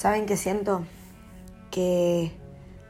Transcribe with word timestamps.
¿Saben 0.00 0.24
qué 0.24 0.38
siento? 0.38 0.86
Que... 1.70 2.32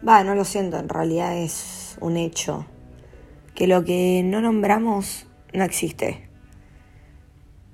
Va, 0.06 0.22
no 0.22 0.36
lo 0.36 0.44
siento, 0.44 0.78
en 0.78 0.88
realidad 0.88 1.36
es 1.36 1.98
un 2.00 2.16
hecho. 2.16 2.66
Que 3.56 3.66
lo 3.66 3.84
que 3.84 4.22
no 4.24 4.40
nombramos 4.40 5.26
no 5.52 5.64
existe. 5.64 6.28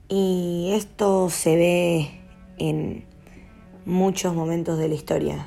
Y 0.09 0.71
esto 0.73 1.29
se 1.29 1.55
ve 1.55 2.21
en 2.57 3.05
muchos 3.85 4.35
momentos 4.35 4.79
de 4.79 4.89
la 4.89 4.95
historia. 4.95 5.47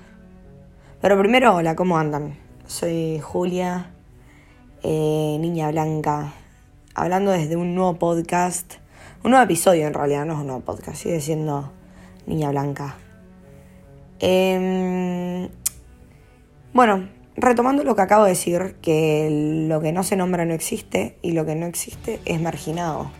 Pero 1.01 1.17
primero, 1.17 1.55
hola, 1.55 1.75
¿cómo 1.75 1.97
andan? 1.97 2.37
Soy 2.67 3.19
Julia, 3.19 3.89
eh, 4.83 5.35
niña 5.39 5.71
blanca, 5.71 6.33
hablando 6.93 7.31
desde 7.31 7.55
un 7.55 7.73
nuevo 7.73 7.95
podcast, 7.95 8.75
un 9.23 9.31
nuevo 9.31 9.45
episodio 9.45 9.87
en 9.87 9.95
realidad, 9.95 10.27
no 10.27 10.33
es 10.33 10.39
un 10.41 10.45
nuevo 10.45 10.61
podcast, 10.61 11.01
sigue 11.01 11.21
siendo 11.21 11.71
niña 12.27 12.51
blanca. 12.51 12.95
Em, 14.19 15.49
bueno, 16.73 17.09
retomando 17.35 17.83
lo 17.83 17.95
que 17.95 18.01
acabo 18.01 18.23
de 18.23 18.31
decir, 18.31 18.75
que 18.81 19.65
lo 19.67 19.81
que 19.81 19.91
no 19.91 20.03
se 20.03 20.15
nombra 20.15 20.45
no 20.45 20.53
existe 20.53 21.17
y 21.21 21.31
lo 21.31 21.45
que 21.45 21.55
no 21.55 21.65
existe 21.65 22.19
es 22.25 22.41
marginado. 22.41 23.11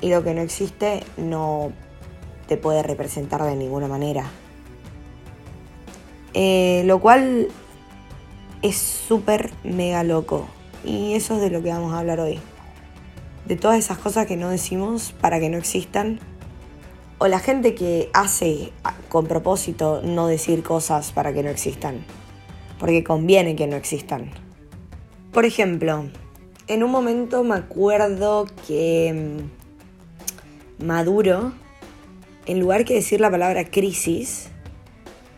Y 0.00 0.10
lo 0.10 0.24
que 0.24 0.34
no 0.34 0.40
existe 0.40 1.04
no 1.16 1.72
te 2.48 2.56
puede 2.56 2.82
representar 2.82 3.42
de 3.44 3.54
ninguna 3.54 3.86
manera. 3.86 4.24
Eh, 6.34 6.82
lo 6.86 7.00
cual 7.00 7.48
es 8.62 8.76
súper 8.76 9.52
mega 9.62 10.02
loco. 10.02 10.48
Y 10.84 11.14
eso 11.14 11.36
es 11.36 11.40
de 11.40 11.50
lo 11.50 11.62
que 11.62 11.68
vamos 11.68 11.92
a 11.92 12.00
hablar 12.00 12.20
hoy. 12.20 12.40
De 13.46 13.56
todas 13.56 13.78
esas 13.78 13.98
cosas 13.98 14.26
que 14.26 14.36
no 14.36 14.50
decimos 14.50 15.14
para 15.20 15.38
que 15.38 15.48
no 15.48 15.58
existan. 15.58 16.20
O 17.24 17.28
la 17.28 17.38
gente 17.38 17.76
que 17.76 18.10
hace 18.14 18.72
con 19.08 19.28
propósito 19.28 20.00
no 20.02 20.26
decir 20.26 20.64
cosas 20.64 21.12
para 21.12 21.32
que 21.32 21.44
no 21.44 21.50
existan. 21.50 22.04
Porque 22.80 23.04
conviene 23.04 23.54
que 23.54 23.68
no 23.68 23.76
existan. 23.76 24.32
Por 25.32 25.44
ejemplo, 25.44 26.06
en 26.66 26.82
un 26.82 26.90
momento 26.90 27.44
me 27.44 27.54
acuerdo 27.54 28.46
que 28.66 29.38
mm, 30.80 30.84
Maduro, 30.84 31.52
en 32.46 32.58
lugar 32.58 32.84
que 32.84 32.94
decir 32.94 33.20
la 33.20 33.30
palabra 33.30 33.70
crisis, 33.70 34.48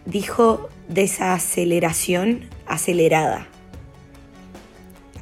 dijo 0.07 0.71
desaceleración 0.89 2.49
acelerada. 2.67 3.47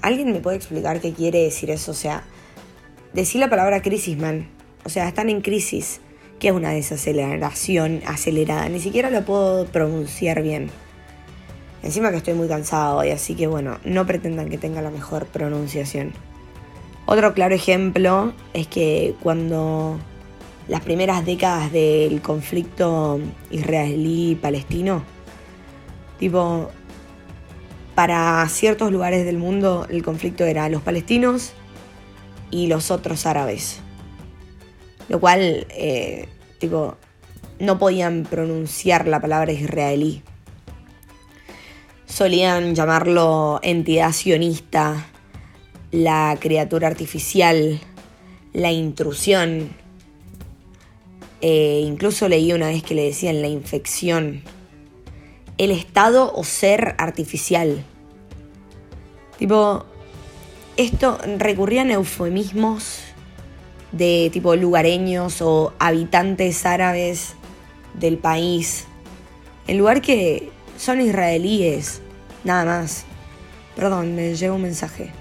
¿Alguien 0.01 0.31
me 0.31 0.39
puede 0.39 0.59
explicar 0.59 1.01
qué 1.01 1.13
quiere 1.13 1.43
decir 1.43 1.73
eso? 1.73 1.91
O 1.91 1.95
sea, 1.95 2.23
decir 3.13 3.41
la 3.41 3.51
palabra 3.51 3.83
crisis, 3.83 4.17
man. 4.17 4.49
O 4.85 4.91
sea, 4.91 5.09
están 5.09 5.29
en 5.29 5.41
crisis. 5.41 6.01
¿Qué 6.43 6.49
es 6.49 6.55
una 6.55 6.71
desaceleración 6.71 8.03
acelerada? 8.05 8.69
Ni 8.69 8.81
siquiera 8.81 9.11
lo 9.11 9.25
puedo 9.25 9.65
pronunciar 9.67 10.43
bien. 10.43 10.73
Encima 11.85 12.11
que 12.11 12.17
estoy 12.17 12.35
muy 12.35 12.49
cansado 12.49 12.97
hoy, 12.97 13.11
así 13.11 13.37
que 13.37 13.47
bueno, 13.47 13.79
no 13.85 14.07
pretendan 14.07 14.49
que 14.49 14.59
tenga 14.59 14.83
la 14.83 14.91
mejor 14.91 15.27
pronunciación. 15.27 16.13
Otro 17.07 17.33
claro 17.33 17.55
ejemplo 17.55 18.33
es 18.55 18.67
que 18.67 19.15
cuando 19.23 20.01
las 20.67 20.81
primeras 20.81 21.25
décadas 21.25 21.71
del 21.71 22.21
conflicto 22.21 23.21
israelí-palestino, 23.53 25.05
tipo, 26.19 26.71
para 27.95 28.45
ciertos 28.49 28.91
lugares 28.91 29.25
del 29.25 29.39
mundo 29.39 29.87
el 29.89 30.03
conflicto 30.03 30.45
era 30.45 30.69
los 30.69 30.83
palestinos 30.83 31.53
y 32.51 32.67
los 32.67 32.91
otros 32.91 33.27
árabes. 33.27 33.81
Lo 35.13 35.21
cual, 35.21 35.67
eh, 35.69 36.27
tipo, 36.59 36.97
no 37.59 37.79
podían 37.79 38.23
pronunciar 38.25 39.07
la 39.07 39.21
palabra 39.21 39.53
israelí. 39.53 40.23
Solían 42.07 42.75
llamarlo 42.75 43.61
entidad 43.63 44.13
sionista, 44.13 45.07
la 45.91 46.39
criatura 46.41 46.89
artificial, 46.89 47.79
la 48.55 48.73
intrusión. 48.73 49.77
Eh, 51.43 51.83
incluso 51.85 52.27
leí 52.27 52.55
una 52.55 52.69
vez 52.69 52.83
que 52.83 52.95
le 52.95 53.05
decían 53.05 53.43
la 53.43 53.49
infección 53.49 54.43
el 55.59 55.73
estado 55.73 56.33
o 56.35 56.43
ser 56.43 56.95
artificial. 56.97 57.85
Tipo, 59.39 59.85
esto 60.79 61.19
recurrían 61.37 61.91
eufemismos 61.91 63.12
de 63.93 64.31
tipo 64.33 64.57
lugareños 64.57 65.43
o 65.43 65.73
habitantes 65.79 66.65
árabes 66.67 67.35
del 67.95 68.19
país, 68.19 68.87
en 69.67 69.79
lugar 69.79 70.01
que 70.01 70.51
son 70.77 71.01
israelíes, 71.01 72.01
nada 72.45 72.65
más. 72.65 73.05
Perdón, 73.77 74.15
me 74.15 74.35
llegó 74.35 74.57
un 74.57 74.63
mensaje. 74.63 75.13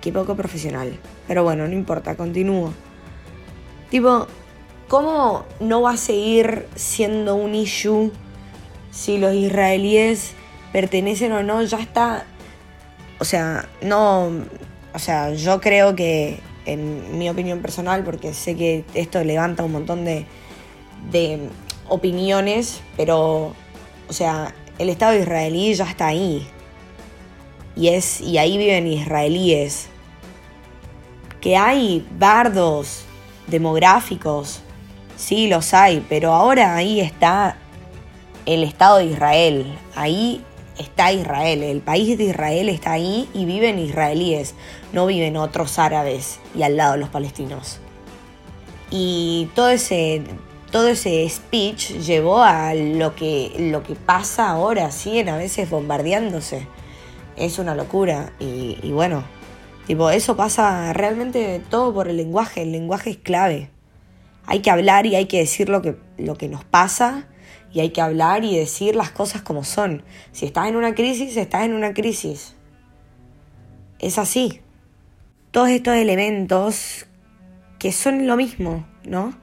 Qué 0.00 0.12
poco 0.12 0.34
profesional. 0.34 0.98
Pero 1.26 1.42
bueno, 1.42 1.66
no 1.66 1.74
importa, 1.74 2.16
continúo. 2.16 2.72
Tipo, 3.90 4.26
¿cómo 4.88 5.44
no 5.58 5.82
va 5.82 5.92
a 5.92 5.96
seguir 5.96 6.66
siendo 6.74 7.34
un 7.34 7.54
issue 7.54 8.12
si 8.90 9.18
los 9.18 9.34
israelíes 9.34 10.34
pertenecen 10.72 11.32
o 11.32 11.42
no, 11.42 11.62
ya 11.62 11.78
está. 11.78 12.24
O 13.18 13.24
sea, 13.24 13.68
no. 13.82 14.30
O 14.92 14.98
sea, 14.98 15.32
yo 15.34 15.60
creo 15.60 15.94
que, 15.94 16.40
en 16.72 17.18
mi 17.18 17.28
opinión 17.28 17.60
personal, 17.60 18.04
porque 18.04 18.34
sé 18.34 18.56
que 18.56 18.84
esto 18.94 19.22
levanta 19.24 19.64
un 19.64 19.72
montón 19.72 20.04
de, 20.04 20.26
de 21.10 21.48
opiniones, 21.88 22.80
pero. 22.96 23.54
O 24.08 24.12
sea, 24.12 24.54
el 24.78 24.88
Estado 24.88 25.14
israelí 25.16 25.72
ya 25.74 25.84
está 25.84 26.08
ahí. 26.08 26.46
Y, 27.76 27.88
es, 27.88 28.20
y 28.20 28.38
ahí 28.38 28.58
viven 28.58 28.86
israelíes. 28.86 29.88
Que 31.40 31.56
hay 31.56 32.06
bardos 32.18 33.04
demográficos, 33.46 34.60
sí 35.16 35.48
los 35.48 35.72
hay, 35.74 36.04
pero 36.08 36.32
ahora 36.32 36.76
ahí 36.76 37.00
está 37.00 37.56
el 38.46 38.64
Estado 38.64 38.98
de 38.98 39.06
Israel. 39.06 39.78
Ahí 39.94 40.44
está 40.78 41.12
Israel, 41.12 41.62
el 41.62 41.80
país 41.80 42.16
de 42.18 42.24
Israel 42.24 42.68
está 42.68 42.92
ahí 42.92 43.28
y 43.34 43.44
viven 43.44 43.78
israelíes, 43.78 44.54
no 44.92 45.06
viven 45.06 45.36
otros 45.36 45.78
árabes 45.78 46.40
y 46.54 46.62
al 46.62 46.76
lado 46.76 46.96
los 46.96 47.08
palestinos. 47.08 47.80
Y 48.90 49.48
todo 49.54 49.70
ese, 49.70 50.22
todo 50.70 50.88
ese 50.88 51.28
speech 51.28 51.92
llevó 52.00 52.42
a 52.42 52.74
lo 52.74 53.14
que, 53.14 53.52
lo 53.58 53.82
que 53.82 53.94
pasa 53.94 54.50
ahora, 54.50 54.90
siguen 54.90 55.28
a 55.28 55.36
veces 55.36 55.70
bombardeándose. 55.70 56.66
Es 57.36 57.58
una 57.58 57.74
locura 57.74 58.32
y, 58.40 58.78
y 58.82 58.92
bueno, 58.92 59.24
tipo, 59.86 60.10
eso 60.10 60.36
pasa 60.36 60.92
realmente 60.92 61.60
todo 61.70 61.94
por 61.94 62.08
el 62.08 62.16
lenguaje, 62.16 62.62
el 62.62 62.72
lenguaje 62.72 63.10
es 63.10 63.16
clave. 63.18 63.70
Hay 64.46 64.60
que 64.60 64.70
hablar 64.70 65.06
y 65.06 65.14
hay 65.14 65.26
que 65.26 65.38
decir 65.38 65.68
lo 65.68 65.82
que, 65.82 65.96
lo 66.18 66.36
que 66.36 66.48
nos 66.48 66.64
pasa 66.64 67.28
y 67.72 67.80
hay 67.80 67.90
que 67.90 68.00
hablar 68.00 68.44
y 68.44 68.56
decir 68.56 68.96
las 68.96 69.10
cosas 69.10 69.42
como 69.42 69.64
son. 69.64 70.02
Si 70.32 70.46
estás 70.46 70.68
en 70.68 70.76
una 70.76 70.94
crisis, 70.94 71.36
estás 71.36 71.64
en 71.64 71.74
una 71.74 71.94
crisis. 71.94 72.56
Es 73.98 74.18
así. 74.18 74.60
Todos 75.50 75.68
estos 75.68 75.94
elementos 75.94 77.06
que 77.78 77.92
son 77.92 78.26
lo 78.26 78.36
mismo, 78.36 78.86
¿no? 79.04 79.34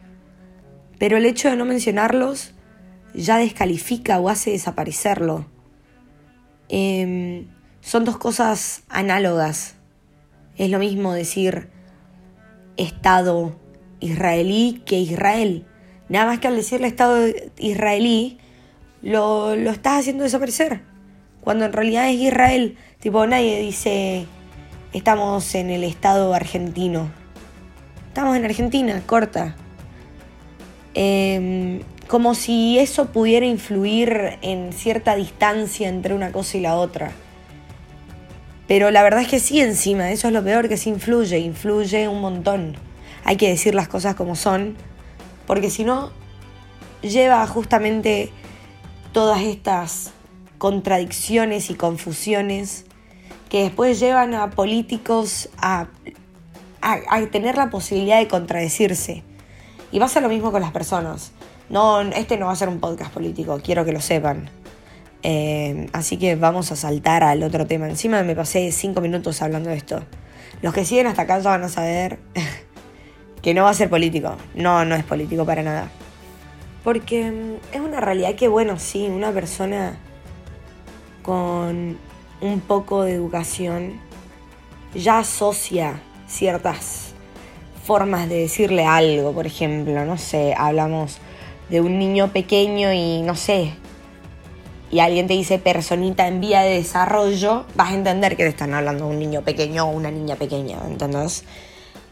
Pero 0.99 1.17
el 1.17 1.25
hecho 1.25 1.49
de 1.49 1.55
no 1.55 1.65
mencionarlos 1.65 2.53
ya 3.13 3.38
descalifica 3.38 4.19
o 4.19 4.29
hace 4.29 4.51
desaparecerlo. 4.51 5.45
Em, 6.69 7.47
son 7.81 8.03
dos 8.03 8.17
cosas 8.17 8.83
análogas. 8.89 9.75
Es 10.57 10.69
lo 10.69 10.79
mismo 10.79 11.13
decir 11.13 11.69
Estado 12.77 13.55
israelí 13.99 14.81
que 14.85 14.99
Israel. 14.99 15.66
Nada 16.09 16.25
más 16.25 16.40
que 16.40 16.47
al 16.47 16.56
decirle 16.56 16.88
Estado 16.88 17.25
israelí, 17.57 18.38
lo, 19.01 19.56
lo 19.56 19.71
estás 19.71 20.00
haciendo 20.00 20.24
desaparecer. 20.24 20.81
Cuando 21.42 21.65
en 21.65 21.74
realidad 21.74 22.09
es 22.09 22.15
Israel. 22.15 22.77
Tipo, 23.00 23.25
nadie 23.25 23.59
dice 23.59 24.25
estamos 24.94 25.54
en 25.56 25.69
el 25.69 25.83
Estado 25.83 26.33
argentino. 26.33 27.09
Estamos 28.07 28.36
en 28.36 28.45
Argentina, 28.45 29.01
corta. 29.06 29.56
Em, 30.94 31.81
como 32.07 32.33
si 32.33 32.80
eso 32.80 33.12
pudiera 33.12 33.45
influir 33.45 34.39
en 34.42 34.74
cierta 34.74 35.15
distancia 35.15 35.88
entre 35.88 36.13
una 36.13 36.31
cosa 36.31 36.57
y 36.57 36.62
la 36.62 36.75
otra. 36.75 37.12
Pero 38.68 38.92
la 38.92 39.04
verdad 39.04 39.21
es 39.21 39.27
que 39.27 39.39
sí 39.39 39.62
encima, 39.62 40.12
eso 40.12 40.27
es 40.27 40.33
lo 40.33 40.44
peor 40.44 40.68
que 40.68 40.77
sí 40.77 40.89
influye, 40.89 41.39
influye 41.39 42.07
un 42.07 42.19
montón. 42.19 42.75
Hay 43.24 43.38
que 43.38 43.50
decir 43.50 43.75
las 43.75 43.88
cosas 43.88 44.15
como 44.15 44.36
son 44.36 44.75
porque 45.47 45.71
si 45.71 45.83
no, 45.83 46.11
lleva 47.01 47.45
justamente 47.47 48.31
todas 49.13 49.41
estas 49.41 50.11
contradicciones 50.57 51.69
y 51.69 51.75
confusiones 51.75 52.85
que 53.49 53.63
después 53.63 53.99
llevan 53.99 54.33
a 54.33 54.49
políticos 54.51 55.49
a, 55.57 55.88
tener 57.31 57.57
la 57.57 57.69
posibilidad 57.69 58.19
de 58.19 58.27
contradecirse. 58.27 59.23
Y 59.91 59.99
pasa 59.99 60.19
lo 60.19 60.29
mismo 60.29 60.51
con 60.51 60.61
las 60.61 60.71
personas. 60.71 61.31
No, 61.69 62.01
este 62.01 62.38
no 62.38 62.47
va 62.47 62.51
a 62.51 62.55
ser 62.55 62.69
un 62.69 62.79
podcast 62.79 63.13
político, 63.13 63.59
quiero 63.63 63.85
que 63.85 63.94
lo 63.94 64.01
sepan. 64.01 64.49
Eh, 65.23 65.89
así 65.94 66.17
que 66.17 66.35
vamos 66.35 66.71
a 66.71 66.75
saltar 66.75 67.23
al 67.23 67.44
otro 67.44 67.65
tema. 67.67 67.89
Encima 67.89 68.21
me 68.23 68.35
pasé 68.35 68.71
cinco 68.71 69.01
minutos 69.01 69.41
hablando 69.41 69.69
de 69.69 69.77
esto. 69.77 70.01
Los 70.61 70.73
que 70.73 70.85
siguen 70.85 71.07
hasta 71.07 71.23
acá 71.23 71.39
ya 71.39 71.51
van 71.51 71.63
a 71.63 71.69
saber 71.69 72.19
que 73.42 73.54
no 73.54 73.63
va 73.63 73.69
a 73.69 73.74
ser 73.74 73.89
político. 73.89 74.36
No, 74.56 74.86
no 74.86 74.95
es 74.95 75.04
político 75.04 75.45
para 75.45 75.63
nada. 75.63 75.89
Porque 76.84 77.31
mm, 77.31 77.75
es 77.75 77.81
una 77.81 78.00
realidad 78.00 78.36
que, 78.36 78.48
bueno, 78.48 78.80
sí, 78.80 79.07
una 79.07 79.31
persona 79.31 79.98
con 81.24 81.98
un 82.39 82.60
poco 82.62 83.04
de 83.04 83.13
educación 83.13 84.00
ya 84.94 85.19
asocia 85.19 86.00
ciertas 86.28 87.13
formas 87.84 88.30
de 88.30 88.39
decirle 88.39 88.86
algo. 88.86 89.34
Por 89.34 89.45
ejemplo, 89.45 90.06
no 90.06 90.18
sé, 90.18 90.54
hablamos 90.57 91.19
de 91.69 91.81
un 91.81 92.00
niño 92.00 92.30
pequeño 92.30 92.94
y 92.94 93.22
no 93.22 93.36
sé, 93.36 93.74
y 94.90 95.00
alguien 95.00 95.28
te 95.28 95.33
dice 95.33 95.60
personita 95.60 96.28
en 96.28 96.40
vía 96.40 96.62
de 96.62 96.75
desarrollo, 96.75 97.66
vas 97.75 97.92
a 97.92 97.94
entender 97.94 98.38
que 98.38 98.44
te 98.44 98.50
están 98.50 98.74
hablando 98.74 99.06
de 99.06 99.12
un 99.12 99.19
niño 99.19 99.42
pequeño 99.42 99.86
o 99.86 99.92
una 99.92 100.12
niña 100.12 100.36
pequeña, 100.36 100.78
¿entendés? 100.88 101.44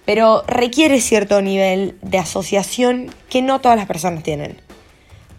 Pero 0.06 0.44
requiere 0.48 1.02
cierto 1.02 1.42
nivel 1.42 1.98
de 2.02 2.19
asociación 2.19 3.10
que 3.30 3.42
no 3.42 3.60
todas 3.62 3.78
las 3.78 3.88
personas 3.88 4.24
tienen. 4.24 4.57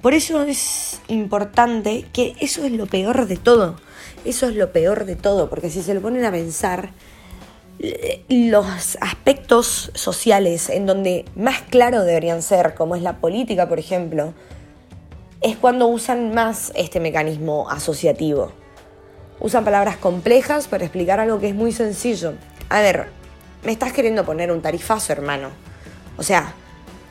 Por 0.03 0.15
eso 0.15 0.43
es 0.43 1.01
importante 1.09 2.05
que 2.13 2.35
eso 2.41 2.65
es 2.65 2.73
lo 2.73 2.87
peor 2.87 3.27
de 3.27 3.37
todo. 3.37 3.77
Eso 4.25 4.49
es 4.49 4.57
lo 4.57 4.73
peor 4.73 5.05
de 5.05 5.17
todo, 5.17 5.49
porque 5.49 5.71
si 5.71 5.83
se 5.83 5.95
lo 5.95 6.03
ponen 6.03 6.25
a 6.25 6.33
pensar, 6.33 6.91
eh, 7.79 8.25
los 8.29 8.97
aspectos 9.01 9.91
sociales 9.95 10.71
en 10.71 10.87
donde 10.87 11.25
más 11.37 11.63
claro 11.63 12.03
deberían 12.03 12.43
ser, 12.43 12.75
como 12.75 12.97
es 12.97 13.03
la 13.03 13.19
política, 13.19 13.69
por 13.69 13.79
ejemplo, 13.79 14.33
es 15.43 15.57
cuando 15.57 15.87
usan 15.87 16.35
más 16.35 16.73
este 16.75 17.01
mecanismo 17.01 17.69
asociativo. 17.71 18.53
Usan 19.39 19.65
palabras 19.65 19.97
complejas 19.97 20.67
para 20.67 20.85
explicar 20.85 21.21
algo 21.21 21.39
que 21.39 21.49
es 21.49 21.55
muy 21.55 21.71
sencillo. 21.71 22.35
A 22.69 22.81
ver, 22.81 23.09
me 23.67 23.73
estás 23.73 23.93
queriendo 23.93 24.25
poner 24.25 24.53
un 24.53 24.63
tarifazo, 24.63 25.13
hermano. 25.13 25.49
O 26.17 26.23
sea, 26.23 26.55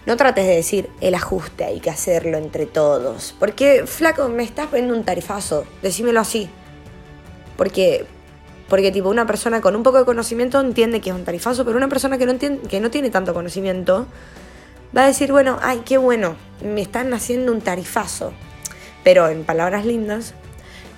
no 0.05 0.15
trates 0.15 0.47
de 0.47 0.55
decir 0.55 0.89
el 1.01 1.13
ajuste, 1.13 1.65
hay 1.65 1.81
que 1.81 1.89
hacerlo 1.89 2.37
entre 2.37 2.65
todos. 2.65 3.35
Porque, 3.37 3.85
flaco, 3.85 4.29
me 4.29 4.43
estás 4.43 4.67
poniendo 4.67 4.95
un 4.95 5.03
tarifazo. 5.03 5.65
Decímelo 5.81 6.21
así. 6.21 6.49
Porque, 7.57 8.05
porque 8.69 8.89
tipo, 8.93 9.09
una 9.09 9.27
persona 9.27 9.59
con 9.59 9.75
un 9.75 9.83
poco 9.83 9.97
de 9.97 10.05
conocimiento 10.05 10.61
entiende 10.61 11.01
que 11.01 11.09
es 11.09 11.15
un 11.15 11.25
tarifazo, 11.25 11.65
pero 11.65 11.75
una 11.75 11.89
persona 11.89 12.17
que 12.17 12.25
no, 12.25 12.31
entiende, 12.31 12.69
que 12.69 12.79
no 12.79 12.89
tiene 12.89 13.09
tanto 13.09 13.33
conocimiento 13.33 14.07
va 14.95 15.03
a 15.03 15.07
decir, 15.07 15.33
bueno, 15.33 15.59
ay, 15.61 15.81
qué 15.83 15.97
bueno, 15.97 16.37
me 16.63 16.81
están 16.81 17.13
haciendo 17.13 17.51
un 17.51 17.59
tarifazo. 17.59 18.31
Pero 19.03 19.27
en 19.27 19.43
palabras 19.43 19.85
lindas, 19.85 20.33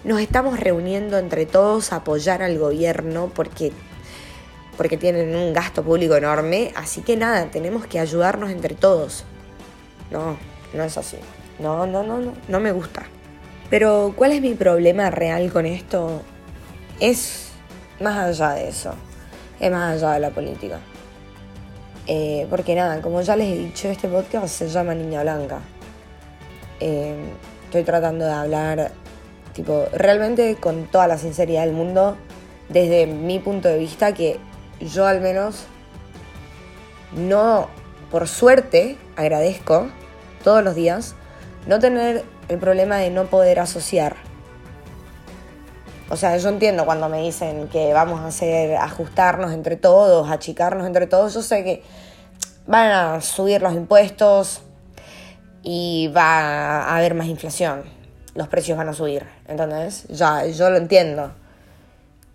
nos 0.03 0.21
estamos 0.21 0.59
reuniendo 0.59 1.17
entre 1.17 1.47
todos 1.47 1.91
a 1.93 1.97
apoyar 1.97 2.43
al 2.43 2.59
gobierno 2.59 3.31
porque, 3.33 3.73
porque 4.77 4.95
tienen 4.95 5.35
un 5.35 5.51
gasto 5.53 5.83
público 5.83 6.15
enorme. 6.15 6.71
Así 6.75 7.01
que 7.01 7.17
nada, 7.17 7.47
tenemos 7.51 7.87
que 7.87 7.99
ayudarnos 7.99 8.51
entre 8.51 8.75
todos. 8.75 9.25
No, 10.11 10.37
no 10.73 10.83
es 10.83 10.97
así. 10.97 11.17
No, 11.59 11.87
no, 11.87 12.03
no, 12.03 12.19
no, 12.19 12.33
no 12.47 12.59
me 12.59 12.71
gusta. 12.71 13.03
Pero 13.69 14.13
¿cuál 14.15 14.31
es 14.31 14.41
mi 14.41 14.53
problema 14.53 15.09
real 15.09 15.51
con 15.51 15.65
esto? 15.65 16.21
Es 16.99 17.49
más 17.99 18.17
allá 18.17 18.53
de 18.53 18.69
eso. 18.69 18.93
Es 19.59 19.71
más 19.71 19.95
allá 19.95 20.13
de 20.13 20.19
la 20.19 20.29
política. 20.29 20.79
Eh, 22.05 22.47
porque 22.49 22.73
nada, 22.75 23.01
como 23.01 23.21
ya 23.21 23.35
les 23.35 23.47
he 23.47 23.57
dicho, 23.57 23.89
este 23.89 24.07
podcast 24.07 24.47
se 24.47 24.69
llama 24.69 24.95
Niña 24.95 25.23
Blanca. 25.23 25.59
Eh, 26.79 27.15
estoy 27.65 27.83
tratando 27.83 28.23
de 28.23 28.31
hablar, 28.31 28.91
tipo, 29.53 29.87
realmente 29.91 30.55
con 30.55 30.85
toda 30.85 31.07
la 31.07 31.17
sinceridad 31.17 31.65
del 31.65 31.73
mundo, 31.73 32.15
desde 32.69 33.07
mi 33.07 33.39
punto 33.39 33.67
de 33.67 33.77
vista, 33.77 34.13
que 34.13 34.39
yo 34.79 35.05
al 35.05 35.21
menos 35.21 35.65
no, 37.13 37.67
por 38.11 38.27
suerte, 38.27 38.97
agradezco 39.15 39.87
todos 40.43 40.63
los 40.63 40.75
días 40.75 41.15
no 41.67 41.79
tener 41.79 42.23
el 42.47 42.57
problema 42.59 42.97
de 42.97 43.09
no 43.09 43.25
poder 43.25 43.59
asociar. 43.59 44.15
O 46.09 46.15
sea, 46.15 46.37
yo 46.37 46.47
entiendo 46.47 46.85
cuando 46.85 47.09
me 47.09 47.21
dicen 47.21 47.67
que 47.67 47.93
vamos 47.93 48.21
a 48.21 48.27
hacer, 48.27 48.77
ajustarnos 48.77 49.51
entre 49.51 49.75
todos, 49.75 50.29
achicarnos 50.29 50.87
entre 50.87 51.05
todos. 51.05 51.33
Yo 51.33 51.41
sé 51.41 51.63
que 51.65 51.83
van 52.65 52.91
a 52.91 53.21
subir 53.21 53.61
los 53.61 53.73
impuestos 53.73 54.61
y 55.63 56.09
va 56.15 56.83
a 56.83 56.97
haber 56.97 57.13
más 57.13 57.27
inflación. 57.27 57.83
Los 58.35 58.47
precios 58.47 58.77
van 58.77 58.87
a 58.87 58.93
subir. 58.93 59.25
¿Entendés? 59.47 60.07
Ya, 60.07 60.45
yo 60.45 60.69
lo 60.69 60.77
entiendo. 60.77 61.33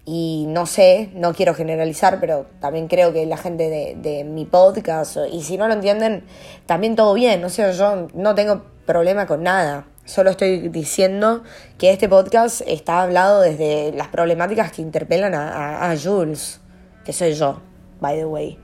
Y 0.05 0.47
no 0.49 0.67
sé, 0.67 1.11
no 1.15 1.33
quiero 1.33 1.55
generalizar, 1.55 2.19
pero 2.19 2.47
también 2.61 2.89
creo 2.89 3.13
que 3.13 3.25
la 3.25 3.37
gente 3.37 3.95
de, 3.95 4.25
mi 4.25 4.45
podcast, 4.45 5.17
y 5.31 5.43
si 5.43 5.57
no 5.57 5.69
lo 5.69 5.75
entienden, 5.75 6.25
también 6.67 6.97
todo 6.97 7.15
bien. 7.15 7.45
O 7.45 7.51
sea, 7.51 7.71
yo 7.71 8.09
no 8.13 8.35
tengo 8.35 8.65
problema 8.85 9.27
con 9.27 9.45
nada. 9.45 9.87
Solo 10.05 10.31
estoy 10.31 10.69
diciendo 10.69 11.45
que 11.79 11.91
este 11.91 12.09
podcast 12.09 12.63
está 12.67 13.03
hablado 13.03 13.41
desde 13.41 13.93
las 13.93 14.09
problemáticas 14.09 14.73
que 14.73 14.83
interpelan 14.83 15.35
a, 15.35 15.95
Jules, 15.97 16.61
que 17.05 17.13
soy 17.13 17.35
yo, 17.35 17.61
by 18.01 18.17
the 18.17 18.25
way. 18.25 18.59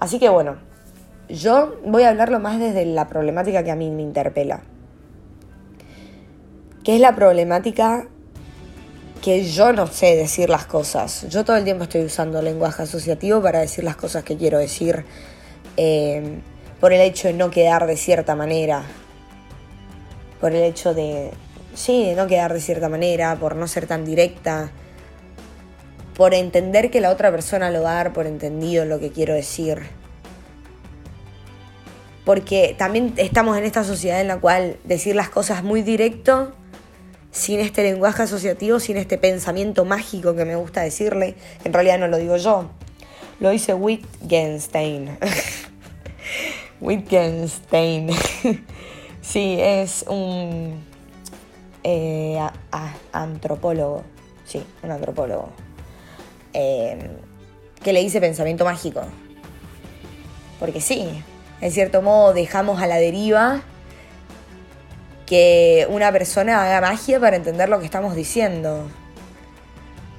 Así 0.00 0.18
que 0.18 0.28
bueno, 0.28 0.58
yo 1.30 1.76
voy 1.86 2.02
a 2.02 2.10
hablarlo 2.10 2.38
más 2.40 2.60
desde 2.60 2.84
la 2.84 3.08
problemática 3.08 3.64
que 3.64 3.70
a 3.70 3.76
mí 3.76 3.90
me 3.90 4.02
interpela. 4.02 4.60
Que 6.84 6.96
es 6.96 7.00
la 7.00 7.14
problemática 7.14 8.08
que 9.22 9.44
yo 9.44 9.72
no 9.72 9.86
sé 9.86 10.16
decir 10.16 10.50
las 10.50 10.66
cosas. 10.66 11.26
Yo 11.30 11.44
todo 11.44 11.56
el 11.56 11.64
tiempo 11.64 11.84
estoy 11.84 12.04
usando 12.04 12.42
lenguaje 12.42 12.82
asociativo 12.82 13.40
para 13.40 13.60
decir 13.60 13.84
las 13.84 13.96
cosas 13.96 14.24
que 14.24 14.36
quiero 14.36 14.58
decir. 14.58 15.04
Eh, 15.78 16.40
por 16.80 16.92
el 16.92 17.00
hecho 17.00 17.28
de 17.28 17.34
no 17.34 17.50
quedar 17.50 17.86
de 17.86 17.96
cierta 17.96 18.34
manera 18.34 18.84
por 20.42 20.52
el 20.52 20.64
hecho 20.64 20.92
de, 20.92 21.30
sí, 21.72 22.04
de 22.04 22.16
no 22.16 22.26
quedar 22.26 22.52
de 22.52 22.60
cierta 22.60 22.88
manera, 22.88 23.36
por 23.36 23.54
no 23.54 23.68
ser 23.68 23.86
tan 23.86 24.04
directa, 24.04 24.72
por 26.16 26.34
entender 26.34 26.90
que 26.90 27.00
la 27.00 27.10
otra 27.10 27.30
persona 27.30 27.70
lo 27.70 27.84
va 27.84 27.92
a 27.92 27.94
dar 27.94 28.12
por 28.12 28.26
entendido 28.26 28.84
lo 28.84 28.98
que 28.98 29.12
quiero 29.12 29.34
decir. 29.34 29.82
Porque 32.24 32.74
también 32.76 33.14
estamos 33.18 33.56
en 33.56 33.62
esta 33.62 33.84
sociedad 33.84 34.20
en 34.20 34.26
la 34.26 34.40
cual 34.40 34.78
decir 34.82 35.14
las 35.14 35.28
cosas 35.28 35.62
muy 35.62 35.82
directo, 35.82 36.52
sin 37.32 37.58
este 37.58 37.82
lenguaje 37.82 38.22
asociativo, 38.22 38.78
sin 38.78 38.98
este 38.98 39.18
pensamiento 39.18 39.84
mágico 39.84 40.36
que 40.36 40.44
me 40.44 40.54
gusta 40.54 40.82
decirle, 40.82 41.34
en 41.64 41.72
realidad 41.72 41.98
no 41.98 42.06
lo 42.06 42.18
digo 42.18 42.36
yo, 42.36 42.70
lo 43.40 43.50
dice 43.50 43.74
Wittgenstein. 43.74 45.18
Wittgenstein. 46.80 48.10
Sí, 49.22 49.56
es 49.60 50.04
un 50.08 50.84
eh, 51.84 52.38
antropólogo. 53.12 54.02
Sí, 54.44 54.66
un 54.82 54.90
antropólogo. 54.90 55.48
Eh, 56.52 57.08
que 57.82 57.92
le 57.92 58.00
dice 58.00 58.20
pensamiento 58.20 58.64
mágico. 58.64 59.02
Porque 60.58 60.80
sí, 60.80 61.08
en 61.60 61.70
cierto 61.70 62.02
modo 62.02 62.32
dejamos 62.34 62.82
a 62.82 62.88
la 62.88 62.96
deriva 62.96 63.62
que 65.32 65.86
una 65.88 66.12
persona 66.12 66.62
haga 66.62 66.82
magia 66.82 67.18
para 67.18 67.36
entender 67.36 67.66
lo 67.70 67.78
que 67.78 67.86
estamos 67.86 68.14
diciendo. 68.14 68.86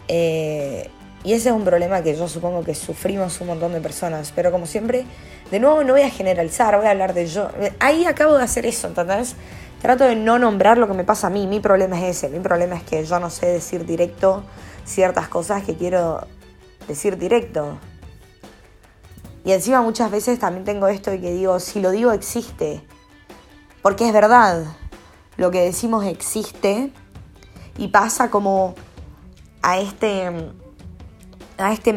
Eh, 0.07 0.89
y 1.23 1.33
ese 1.33 1.49
es 1.49 1.55
un 1.55 1.63
problema 1.63 2.01
que 2.01 2.15
yo 2.15 2.27
supongo 2.27 2.63
que 2.63 2.73
sufrimos 2.73 3.39
un 3.39 3.45
montón 3.45 3.73
de 3.73 3.79
personas. 3.79 4.33
Pero 4.35 4.51
como 4.51 4.65
siempre, 4.65 5.05
de 5.51 5.59
nuevo, 5.59 5.83
no 5.83 5.93
voy 5.93 6.01
a 6.01 6.09
generalizar, 6.09 6.75
voy 6.77 6.87
a 6.87 6.89
hablar 6.89 7.13
de 7.13 7.27
yo. 7.27 7.49
Ahí 7.79 8.05
acabo 8.05 8.35
de 8.39 8.43
hacer 8.43 8.65
eso, 8.65 8.87
¿entendés? 8.87 9.35
Trato 9.83 10.03
de 10.03 10.15
no 10.15 10.39
nombrar 10.39 10.79
lo 10.79 10.87
que 10.87 10.95
me 10.95 11.03
pasa 11.03 11.27
a 11.27 11.29
mí. 11.29 11.45
Mi 11.45 11.59
problema 11.59 11.95
es 12.01 12.17
ese. 12.17 12.29
Mi 12.29 12.39
problema 12.39 12.75
es 12.75 12.81
que 12.81 13.05
yo 13.05 13.19
no 13.19 13.29
sé 13.29 13.45
decir 13.45 13.85
directo 13.85 14.43
ciertas 14.83 15.27
cosas 15.27 15.61
que 15.61 15.75
quiero 15.75 16.25
decir 16.87 17.19
directo. 17.19 17.77
Y 19.45 19.51
encima 19.51 19.83
muchas 19.83 20.09
veces 20.09 20.39
también 20.39 20.65
tengo 20.65 20.87
esto 20.87 21.11
de 21.11 21.21
que 21.21 21.29
digo, 21.29 21.59
si 21.59 21.81
lo 21.81 21.91
digo 21.91 22.11
existe. 22.13 22.81
Porque 23.83 24.07
es 24.07 24.13
verdad. 24.13 24.65
Lo 25.37 25.51
que 25.51 25.61
decimos 25.61 26.05
existe 26.05 26.91
y 27.77 27.87
pasa 27.87 28.29
como 28.29 28.75
a 29.61 29.79
este 29.79 30.51
a 31.57 31.71
este 31.71 31.93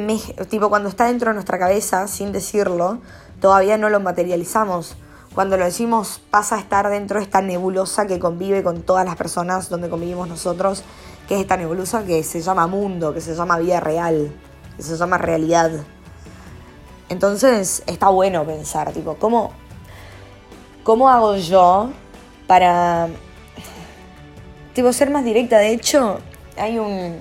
tipo 0.48 0.68
cuando 0.68 0.88
está 0.88 1.06
dentro 1.06 1.30
de 1.30 1.34
nuestra 1.34 1.58
cabeza 1.58 2.08
sin 2.08 2.32
decirlo, 2.32 2.98
todavía 3.40 3.78
no 3.78 3.88
lo 3.88 4.00
materializamos. 4.00 4.96
Cuando 5.34 5.56
lo 5.56 5.64
decimos 5.64 6.20
pasa 6.30 6.56
a 6.56 6.60
estar 6.60 6.88
dentro 6.88 7.18
de 7.18 7.24
esta 7.24 7.42
nebulosa 7.42 8.06
que 8.06 8.18
convive 8.18 8.62
con 8.62 8.82
todas 8.82 9.04
las 9.04 9.16
personas 9.16 9.68
donde 9.68 9.90
convivimos 9.90 10.28
nosotros, 10.28 10.82
que 11.28 11.34
es 11.34 11.40
esta 11.40 11.56
nebulosa 11.56 12.04
que 12.04 12.22
se 12.22 12.40
llama 12.40 12.66
mundo, 12.66 13.12
que 13.12 13.20
se 13.20 13.34
llama 13.34 13.58
vida 13.58 13.80
real, 13.80 14.32
que 14.76 14.82
se 14.82 14.96
llama 14.96 15.18
realidad. 15.18 15.72
Entonces 17.08 17.82
está 17.86 18.08
bueno 18.08 18.44
pensar, 18.44 18.92
tipo, 18.92 19.16
¿cómo, 19.16 19.52
¿cómo 20.84 21.08
hago 21.08 21.36
yo 21.36 21.90
para 22.46 23.08
ser 24.92 25.10
más 25.10 25.24
directa? 25.24 25.58
De 25.58 25.72
hecho, 25.72 26.18
hay 26.56 26.78
un, 26.78 27.16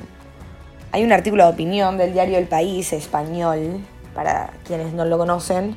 hay 0.92 1.04
un 1.04 1.12
artículo 1.12 1.46
de 1.46 1.54
opinión 1.54 1.98
del 1.98 2.14
diario 2.14 2.38
El 2.38 2.48
País 2.48 2.94
español, 2.94 3.80
para 4.14 4.52
quienes 4.66 4.94
no 4.94 5.06
lo 5.06 5.18
conocen, 5.18 5.76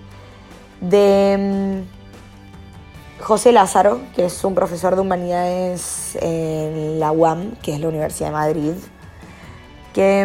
de 0.80 1.84
mm, 1.84 3.22
José 3.22 3.52
Lázaro, 3.52 4.00
que 4.14 4.26
es 4.26 4.44
un 4.44 4.54
profesor 4.54 4.94
de 4.94 5.00
humanidades 5.00 6.16
en 6.20 7.00
la 7.00 7.10
UAM, 7.10 7.56
que 7.62 7.74
es 7.74 7.80
la 7.80 7.88
Universidad 7.88 8.28
de 8.28 8.32
Madrid, 8.32 8.74
que 9.92 10.24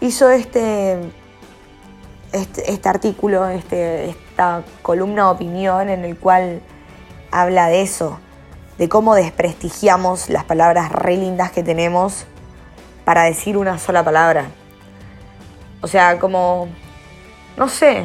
mm, 0.00 0.04
hizo 0.04 0.30
este, 0.30 0.98
este, 2.32 2.72
este, 2.72 2.88
artículo, 2.88 3.46
este, 3.48 4.10
esta 4.10 4.64
columna 4.80 5.24
de 5.24 5.30
opinión 5.30 5.90
en 5.90 6.04
el 6.04 6.16
cual 6.16 6.62
habla 7.30 7.68
de 7.68 7.82
eso, 7.82 8.18
de 8.78 8.88
cómo 8.88 9.14
desprestigiamos 9.14 10.28
las 10.28 10.44
palabras 10.44 10.90
re 10.90 11.16
lindas 11.16 11.52
que 11.52 11.62
tenemos 11.62 12.26
para 13.04 13.24
decir 13.24 13.56
una 13.56 13.78
sola 13.78 14.04
palabra. 14.04 14.46
O 15.80 15.88
sea, 15.88 16.18
como, 16.18 16.68
no 17.56 17.68
sé, 17.68 18.04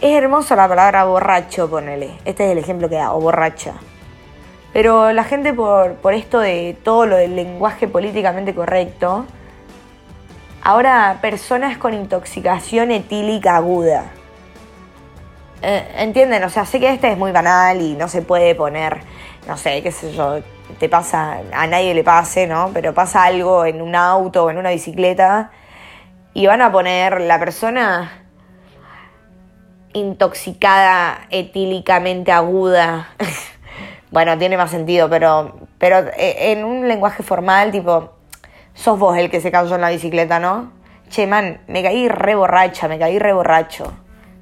es 0.00 0.16
hermosa 0.16 0.56
la 0.56 0.68
palabra 0.68 1.04
borracho, 1.04 1.70
ponele. 1.70 2.18
Este 2.24 2.44
es 2.44 2.52
el 2.52 2.58
ejemplo 2.58 2.88
que 2.88 2.96
da, 2.96 3.14
o 3.14 3.20
borracha. 3.20 3.74
Pero 4.72 5.12
la 5.12 5.24
gente 5.24 5.52
por, 5.52 5.94
por 5.94 6.14
esto 6.14 6.40
de 6.40 6.76
todo 6.82 7.06
lo 7.06 7.16
del 7.16 7.36
lenguaje 7.36 7.88
políticamente 7.88 8.54
correcto, 8.54 9.26
ahora 10.62 11.18
personas 11.20 11.78
con 11.78 11.94
intoxicación 11.94 12.90
etílica 12.90 13.56
aguda. 13.56 14.06
Eh, 15.62 15.94
¿Entienden? 15.98 16.42
O 16.44 16.50
sea, 16.50 16.66
sé 16.66 16.80
que 16.80 16.92
este 16.92 17.12
es 17.12 17.18
muy 17.18 17.30
banal 17.32 17.80
y 17.80 17.94
no 17.94 18.08
se 18.08 18.22
puede 18.22 18.54
poner, 18.54 19.00
no 19.46 19.56
sé, 19.56 19.82
qué 19.82 19.90
sé 19.90 20.12
yo, 20.12 20.40
te 20.78 20.88
pasa, 20.88 21.40
a 21.52 21.66
nadie 21.66 21.94
le 21.94 22.04
pase, 22.04 22.46
¿no? 22.46 22.70
Pero 22.72 22.94
pasa 22.94 23.24
algo 23.24 23.64
en 23.64 23.82
un 23.82 23.94
auto 23.94 24.44
o 24.44 24.50
en 24.50 24.58
una 24.58 24.70
bicicleta 24.70 25.50
y 26.34 26.46
van 26.46 26.62
a 26.62 26.72
poner 26.72 27.20
la 27.20 27.38
persona 27.38 28.22
intoxicada 29.92 31.26
etílicamente 31.30 32.32
aguda. 32.32 33.08
bueno, 34.10 34.38
tiene 34.38 34.56
más 34.56 34.70
sentido, 34.70 35.10
pero, 35.10 35.58
pero 35.78 35.98
eh, 36.16 36.52
en 36.52 36.64
un 36.64 36.88
lenguaje 36.88 37.22
formal, 37.22 37.70
tipo, 37.70 38.12
sos 38.74 38.98
vos 38.98 39.16
el 39.18 39.30
que 39.30 39.40
se 39.40 39.50
causó 39.50 39.74
en 39.74 39.82
la 39.82 39.90
bicicleta, 39.90 40.38
¿no? 40.38 40.72
Che, 41.10 41.26
man, 41.26 41.60
me 41.66 41.82
caí 41.82 42.08
re 42.08 42.34
borracha, 42.34 42.88
me 42.88 42.98
caí 42.98 43.18
re 43.18 43.34
borracho. 43.34 43.92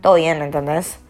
Todo 0.00 0.14
bien, 0.14 0.40
¿entendés? 0.40 1.00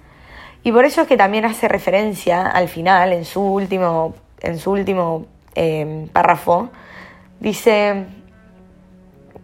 Y 0.63 0.73
por 0.73 0.85
eso 0.85 1.03
es 1.03 1.09
que 1.09 1.17
también 1.17 1.45
hace 1.45 1.69
referencia 1.69 2.47
al 2.47 2.69
final, 2.69 3.13
en 3.13 3.25
su 3.25 3.41
último, 3.41 4.15
en 4.41 4.59
su 4.59 4.73
último 4.73 5.27
eh, 5.55 6.09
párrafo, 6.13 6.71
dice 7.41 8.05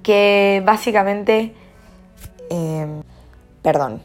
que 0.02 0.62
básicamente, 0.64 1.54
eh, 2.50 2.86
perdón, 3.62 4.02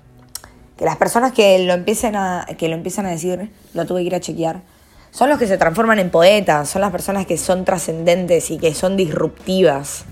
que 0.77 0.86
las 0.86 0.98
personas 0.98 1.34
que 1.34 1.60
lo, 1.60 1.74
empiecen 1.74 2.15
a, 2.15 2.48
que 2.58 2.68
lo 2.68 2.75
empiezan 2.75 3.06
a 3.06 3.10
decir, 3.10 3.51
lo 3.74 3.86
tuve 3.86 4.01
que 4.01 4.08
ir 4.08 4.15
a 4.15 4.20
chequear, 4.20 4.62
son 5.12 5.30
los 5.30 5.38
que 5.38 5.46
se 5.46 5.58
transforman 5.58 6.00
en 6.00 6.10
poetas, 6.10 6.70
son 6.70 6.82
las 6.82 6.91
personas 6.91 7.25
que 7.25 7.38
son 7.38 7.65
trascendentes 7.65 8.50
y 8.50 8.58
que 8.58 8.74
son 8.74 8.96
disruptivas, 8.96 10.06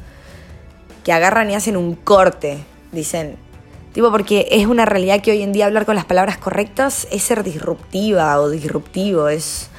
que 1.03 1.13
agarran 1.13 1.49
y 1.49 1.55
hacen 1.55 1.77
un 1.77 1.95
corte, 1.95 2.59
dicen, 2.91 3.37
tipo 3.93 4.11
porque 4.11 4.47
es 4.51 4.67
una 4.67 4.85
realidad 4.85 5.21
que 5.21 5.31
hoy 5.31 5.41
en 5.41 5.51
día 5.51 5.65
hablar 5.65 5.85
con 5.85 5.95
las 5.95 6.05
palabras 6.05 6.37
correctas 6.37 7.07
es 7.11 7.23
ser 7.23 7.43
disruptiva 7.43 8.39
o 8.39 8.49
disruptivo, 8.49 9.29
es, 9.29 9.69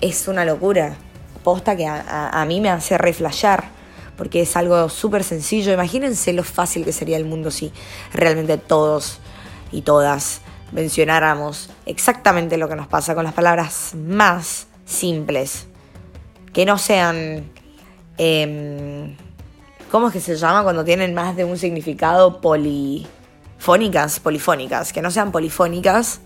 es 0.00 0.28
una 0.28 0.44
locura, 0.44 0.96
posta 1.42 1.76
que 1.76 1.86
a, 1.86 2.28
a 2.28 2.44
mí 2.44 2.60
me 2.60 2.70
hace 2.70 2.98
reflashar 2.98 3.64
porque 4.20 4.42
es 4.42 4.54
algo 4.54 4.90
súper 4.90 5.24
sencillo. 5.24 5.72
Imagínense 5.72 6.34
lo 6.34 6.44
fácil 6.44 6.84
que 6.84 6.92
sería 6.92 7.16
el 7.16 7.24
mundo 7.24 7.50
si 7.50 7.72
realmente 8.12 8.58
todos 8.58 9.18
y 9.72 9.80
todas 9.80 10.42
mencionáramos 10.72 11.70
exactamente 11.86 12.56
lo 12.56 12.68
que 12.68 12.76
nos 12.76 12.86
pasa 12.86 13.14
con 13.14 13.24
las 13.24 13.32
palabras 13.32 13.94
más 13.94 14.66
simples, 14.84 15.68
que 16.52 16.66
no 16.66 16.78
sean... 16.78 17.50
Em, 18.18 19.16
¿Cómo 19.90 20.08
es 20.08 20.12
que 20.12 20.20
se 20.20 20.36
llama 20.36 20.62
cuando 20.62 20.84
tienen 20.84 21.14
más 21.14 21.34
de 21.34 21.44
un 21.44 21.56
significado 21.56 22.40
polifónicas? 23.60 24.20
Polifónicas, 24.20 24.92
que 24.92 25.02
no 25.02 25.10
sean 25.10 25.32
polifónicas 25.32 26.20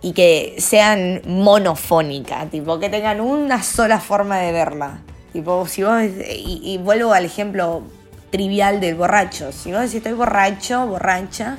y 0.00 0.12
que 0.12 0.56
sean 0.58 1.22
monofónicas, 1.26 2.50
tipo 2.50 2.78
que 2.80 2.88
tengan 2.88 3.20
una 3.20 3.62
sola 3.62 4.00
forma 4.00 4.38
de 4.38 4.52
verla. 4.52 4.98
Tipo, 5.32 5.66
si 5.66 5.82
vos, 5.82 6.02
y, 6.02 6.78
vuelvo 6.78 7.12
al 7.12 7.24
ejemplo 7.24 7.82
trivial 8.30 8.80
del 8.80 8.96
borracho. 8.96 9.52
Si 9.52 9.70
vos 9.72 9.80
decís 9.82 9.96
estoy 9.96 10.12
borracho, 10.12 10.86
borracha, 10.86 11.58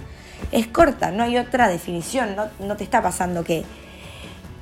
es 0.51 0.67
corta, 0.67 1.11
no 1.11 1.23
hay 1.23 1.37
otra 1.37 1.67
definición, 1.67 2.35
no, 2.59 2.75
te 2.75 2.83
está 2.83 3.01
pasando 3.01 3.43
que 3.43 3.63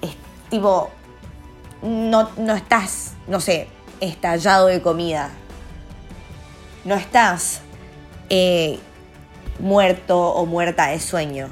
es, 0.02 0.12
tipo, 0.50 0.92
no, 1.82 2.30
no 2.38 2.56
estás, 2.56 3.14
no 3.28 3.40
sé, 3.40 3.68
estallado 4.00 4.68
de 4.68 4.82
comida, 4.82 5.30
no 6.86 6.96
estás 6.96 7.62
eh, 8.30 8.80
muerto 9.62 10.34
o 10.34 10.46
muerta 10.46 10.88
de 10.88 11.00
sueño, 11.00 11.50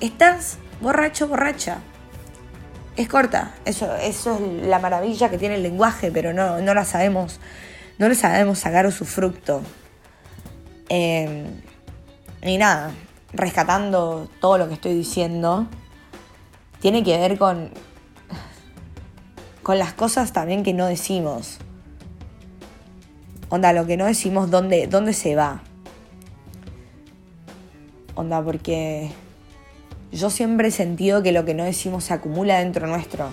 estás 0.00 0.58
borracho, 0.80 1.28
borracha. 1.28 1.78
Es 2.96 3.08
corta, 3.08 3.54
eso, 3.64 3.92
eso 3.96 4.34
es 4.34 4.66
la 4.66 4.78
maravilla 4.78 5.28
que 5.28 5.38
tiene 5.38 5.56
el 5.56 5.62
lenguaje, 5.62 6.12
pero 6.12 6.32
no, 6.32 6.60
no 6.60 6.74
la 6.74 6.84
sabemos, 6.84 7.40
no 7.98 8.08
le 8.08 8.14
sabemos 8.14 8.60
sacar 8.60 8.90
su 8.92 9.04
fructo. 9.04 9.62
Eh, 10.88 11.44
y 12.42 12.58
nada, 12.58 12.92
rescatando 13.32 14.28
todo 14.40 14.58
lo 14.58 14.68
que 14.68 14.74
estoy 14.74 14.94
diciendo, 14.94 15.66
tiene 16.80 17.02
que 17.02 17.18
ver 17.18 17.36
con, 17.36 17.70
con 19.64 19.78
las 19.78 19.92
cosas 19.92 20.32
también 20.32 20.62
que 20.62 20.72
no 20.72 20.86
decimos. 20.86 21.58
Onda, 23.48 23.72
lo 23.72 23.86
que 23.86 23.96
no 23.96 24.04
decimos, 24.06 24.50
¿dónde, 24.50 24.86
dónde 24.86 25.14
se 25.14 25.34
va? 25.34 25.62
Onda, 28.14 28.42
porque 28.42 29.10
yo 30.12 30.30
siempre 30.30 30.68
he 30.68 30.70
sentido 30.70 31.22
que 31.22 31.32
lo 31.32 31.44
que 31.44 31.54
no 31.54 31.64
decimos 31.64 32.04
se 32.04 32.14
acumula 32.14 32.58
dentro 32.58 32.86
nuestro. 32.86 33.28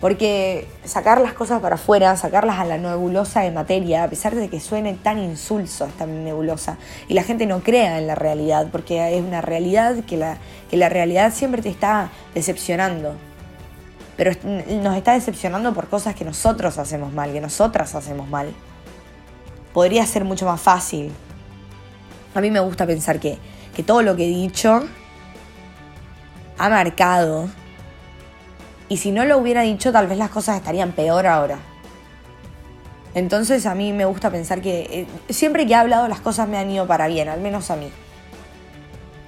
Porque 0.00 0.68
sacar 0.84 1.20
las 1.20 1.32
cosas 1.32 1.60
para 1.60 1.74
afuera, 1.74 2.16
sacarlas 2.16 2.60
a 2.60 2.64
la 2.64 2.78
nebulosa 2.78 3.40
de 3.40 3.50
materia, 3.50 4.04
a 4.04 4.08
pesar 4.08 4.36
de 4.36 4.48
que 4.48 4.60
suene 4.60 4.94
tan 4.94 5.18
insulso 5.18 5.86
esta 5.86 6.06
nebulosa, 6.06 6.78
y 7.08 7.14
la 7.14 7.24
gente 7.24 7.46
no 7.46 7.60
crea 7.64 7.98
en 7.98 8.06
la 8.06 8.14
realidad, 8.14 8.68
porque 8.70 9.16
es 9.16 9.20
una 9.20 9.40
realidad 9.40 10.04
que 10.04 10.16
la, 10.16 10.38
que 10.70 10.76
la 10.76 10.88
realidad 10.88 11.34
siempre 11.34 11.62
te 11.62 11.68
está 11.68 12.10
decepcionando. 12.32 13.16
Pero 14.16 14.30
nos 14.44 14.96
está 14.96 15.14
decepcionando 15.14 15.74
por 15.74 15.88
cosas 15.88 16.14
que 16.14 16.24
nosotros 16.24 16.78
hacemos 16.78 17.12
mal, 17.12 17.32
que 17.32 17.40
nosotras 17.40 17.96
hacemos 17.96 18.28
mal. 18.28 18.52
Podría 19.72 20.06
ser 20.06 20.24
mucho 20.24 20.46
más 20.46 20.60
fácil. 20.60 21.12
A 22.34 22.40
mí 22.40 22.50
me 22.50 22.60
gusta 22.60 22.86
pensar 22.86 23.18
que, 23.20 23.38
que 23.74 23.82
todo 23.82 24.02
lo 24.02 24.16
que 24.16 24.24
he 24.24 24.28
dicho 24.28 24.82
ha 26.58 26.68
marcado 26.68 27.48
y 28.88 28.96
si 28.96 29.10
no 29.10 29.24
lo 29.24 29.38
hubiera 29.38 29.62
dicho, 29.62 29.92
tal 29.92 30.06
vez 30.06 30.16
las 30.16 30.30
cosas 30.30 30.56
estarían 30.56 30.92
peor 30.92 31.26
ahora. 31.26 31.58
Entonces 33.14 33.66
a 33.66 33.74
mí 33.74 33.92
me 33.92 34.04
gusta 34.04 34.30
pensar 34.30 34.60
que 34.60 34.80
eh, 34.80 35.06
siempre 35.32 35.66
que 35.66 35.72
he 35.72 35.76
hablado 35.76 36.08
las 36.08 36.20
cosas 36.20 36.48
me 36.48 36.56
han 36.56 36.70
ido 36.70 36.86
para 36.86 37.06
bien, 37.06 37.28
al 37.28 37.40
menos 37.40 37.70
a 37.70 37.76
mí. 37.76 37.90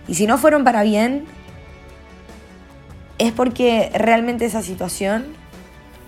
Y 0.09 0.15
si 0.15 0.27
no 0.27 0.39
fueron 0.39 0.65
para 0.65 0.83
bien, 0.83 1.27
es 3.19 3.33
porque 3.33 3.91
realmente 3.95 4.47
esa 4.47 4.63
situación 4.63 5.27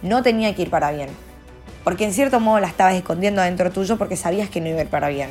no 0.00 0.22
tenía 0.22 0.54
que 0.54 0.62
ir 0.62 0.70
para 0.70 0.90
bien. 0.92 1.10
Porque 1.84 2.04
en 2.04 2.14
cierto 2.14 2.40
modo 2.40 2.60
la 2.60 2.68
estabas 2.68 2.94
escondiendo 2.94 3.42
adentro 3.42 3.70
tuyo 3.70 3.98
porque 3.98 4.16
sabías 4.16 4.48
que 4.48 4.60
no 4.60 4.68
iba 4.68 4.78
a 4.78 4.82
ir 4.82 4.88
para 4.88 5.08
bien. 5.08 5.30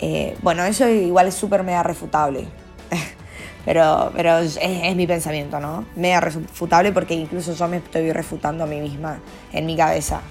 Eh, 0.00 0.36
bueno, 0.42 0.64
eso 0.64 0.88
igual 0.88 1.28
es 1.28 1.34
súper 1.34 1.62
mega 1.62 1.82
refutable. 1.82 2.46
Pero, 3.66 4.10
pero 4.16 4.38
es, 4.38 4.58
mi 4.96 5.06
pensamiento, 5.06 5.60
¿no? 5.60 5.84
Mega 5.94 6.18
refutable 6.18 6.92
porque 6.92 7.12
incluso 7.12 7.52
yo 7.52 7.68
me 7.68 7.76
estoy 7.76 8.10
refutando 8.10 8.64
a 8.64 8.66
mí 8.66 8.80
misma 8.80 9.20
en 9.52 9.66
mi 9.66 9.76
cabeza. 9.76 10.22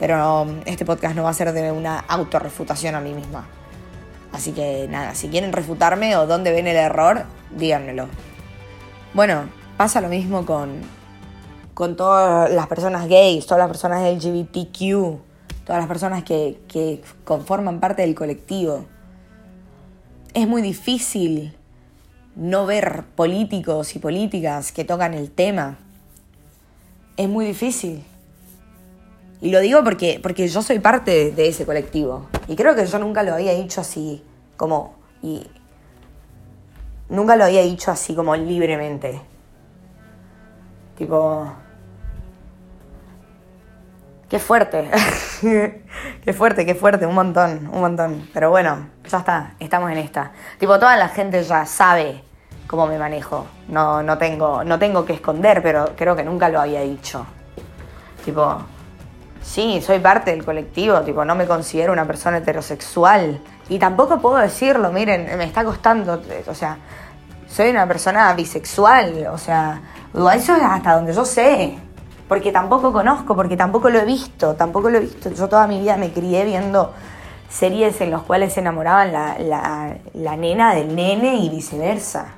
Pero 0.00 0.48
este 0.66 0.84
podcast 0.84 1.14
no 1.14 1.22
va 1.22 1.30
a 1.30 1.32
ser 1.32 1.52
de 1.52 1.70
una 1.70 2.00
autorrefutación 2.00 2.96
a 2.96 3.00
mí 3.00 3.14
misma. 3.14 3.46
Así 4.32 4.50
que 4.50 4.88
nada, 4.90 5.14
si 5.14 5.28
quieren 5.28 5.52
refutarme 5.52 6.16
o 6.16 6.26
dónde 6.26 6.50
ven 6.50 6.66
el 6.66 6.76
error, 6.76 7.24
díganmelo. 7.56 8.08
Bueno, 9.14 9.48
pasa 9.76 10.00
lo 10.00 10.08
mismo 10.08 10.44
con, 10.44 10.80
con 11.72 11.96
todas 11.96 12.50
las 12.50 12.66
personas 12.66 13.08
gays, 13.08 13.46
todas 13.46 13.60
las 13.60 13.68
personas 13.68 14.02
LGBTQ, 14.02 15.27
todas 15.68 15.82
las 15.82 15.88
personas 15.88 16.24
que, 16.24 16.62
que 16.66 17.02
conforman 17.24 17.78
parte 17.78 18.00
del 18.00 18.14
colectivo. 18.14 18.86
Es 20.32 20.48
muy 20.48 20.62
difícil 20.62 21.54
no 22.36 22.64
ver 22.64 23.04
políticos 23.14 23.94
y 23.94 23.98
políticas 23.98 24.72
que 24.72 24.86
tocan 24.86 25.12
el 25.12 25.30
tema. 25.30 25.76
Es 27.18 27.28
muy 27.28 27.44
difícil. 27.44 28.02
Y 29.42 29.50
lo 29.50 29.60
digo 29.60 29.84
porque, 29.84 30.20
porque 30.22 30.48
yo 30.48 30.62
soy 30.62 30.78
parte 30.78 31.32
de 31.32 31.48
ese 31.48 31.66
colectivo. 31.66 32.28
Y 32.46 32.56
creo 32.56 32.74
que 32.74 32.86
yo 32.86 32.98
nunca 32.98 33.22
lo 33.22 33.34
había 33.34 33.52
dicho 33.52 33.82
así, 33.82 34.22
como. 34.56 34.94
Y 35.22 35.46
nunca 37.10 37.36
lo 37.36 37.44
había 37.44 37.60
dicho 37.60 37.90
así, 37.90 38.14
como 38.14 38.34
libremente. 38.36 39.20
Tipo. 40.96 41.67
Qué 44.28 44.38
fuerte. 44.38 44.90
qué 46.24 46.32
fuerte, 46.34 46.66
qué 46.66 46.74
fuerte, 46.74 47.06
un 47.06 47.14
montón, 47.14 47.70
un 47.72 47.80
montón. 47.80 48.28
Pero 48.34 48.50
bueno, 48.50 48.88
ya 49.08 49.18
está, 49.18 49.54
estamos 49.58 49.90
en 49.90 49.98
esta. 49.98 50.32
Tipo, 50.58 50.78
toda 50.78 50.96
la 50.98 51.08
gente 51.08 51.42
ya 51.42 51.64
sabe 51.64 52.22
cómo 52.66 52.86
me 52.86 52.98
manejo. 52.98 53.46
No, 53.68 54.02
no, 54.02 54.18
tengo, 54.18 54.64
no 54.64 54.78
tengo 54.78 55.06
que 55.06 55.14
esconder, 55.14 55.62
pero 55.62 55.92
creo 55.96 56.14
que 56.14 56.24
nunca 56.24 56.50
lo 56.50 56.60
había 56.60 56.82
dicho. 56.82 57.24
Tipo, 58.22 58.58
sí, 59.42 59.80
soy 59.80 59.98
parte 59.98 60.30
del 60.32 60.44
colectivo, 60.44 61.00
tipo, 61.00 61.24
no 61.24 61.34
me 61.34 61.46
considero 61.46 61.94
una 61.94 62.06
persona 62.06 62.36
heterosexual. 62.36 63.40
Y 63.70 63.78
tampoco 63.78 64.20
puedo 64.20 64.36
decirlo, 64.36 64.92
miren, 64.92 65.38
me 65.38 65.44
está 65.44 65.64
costando, 65.64 66.22
o 66.46 66.54
sea, 66.54 66.76
soy 67.48 67.70
una 67.70 67.88
persona 67.88 68.30
bisexual, 68.34 69.26
o 69.32 69.38
sea, 69.38 69.80
eso 70.34 70.54
es 70.54 70.62
hasta 70.62 70.92
donde 70.96 71.14
yo 71.14 71.24
sé 71.24 71.78
porque 72.28 72.52
tampoco 72.52 72.92
conozco, 72.92 73.34
porque 73.34 73.56
tampoco 73.56 73.88
lo 73.88 73.98
he 73.98 74.04
visto, 74.04 74.54
tampoco 74.54 74.90
lo 74.90 74.98
he 74.98 75.00
visto. 75.00 75.30
Yo 75.30 75.48
toda 75.48 75.66
mi 75.66 75.80
vida 75.80 75.96
me 75.96 76.12
crié 76.12 76.44
viendo 76.44 76.92
series 77.48 78.00
en 78.02 78.10
las 78.10 78.22
cuales 78.22 78.52
se 78.52 78.60
enamoraban 78.60 79.12
la, 79.12 80.36
nena 80.36 80.74
del 80.74 80.94
nene 80.94 81.36
y 81.36 81.48
viceversa. 81.48 82.34